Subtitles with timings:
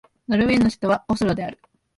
[0.27, 1.59] ノルウェーの首都はオスロである